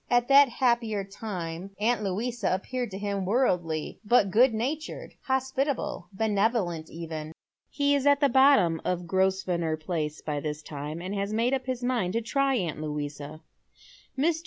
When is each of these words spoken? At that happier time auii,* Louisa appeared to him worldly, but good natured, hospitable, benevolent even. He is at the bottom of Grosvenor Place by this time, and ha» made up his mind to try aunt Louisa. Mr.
At 0.09 0.29
that 0.29 0.49
happier 0.49 1.03
time 1.03 1.75
auii,* 1.79 2.01
Louisa 2.01 2.51
appeared 2.55 2.89
to 2.89 2.97
him 2.97 3.23
worldly, 3.23 3.99
but 4.03 4.31
good 4.31 4.51
natured, 4.51 5.13
hospitable, 5.25 6.07
benevolent 6.11 6.89
even. 6.89 7.33
He 7.69 7.93
is 7.93 8.07
at 8.07 8.19
the 8.19 8.27
bottom 8.27 8.81
of 8.83 9.05
Grosvenor 9.05 9.77
Place 9.77 10.19
by 10.23 10.39
this 10.39 10.63
time, 10.63 11.03
and 11.03 11.13
ha» 11.13 11.27
made 11.31 11.53
up 11.53 11.67
his 11.67 11.83
mind 11.83 12.13
to 12.13 12.21
try 12.21 12.55
aunt 12.55 12.81
Louisa. 12.81 13.41
Mr. 14.17 14.39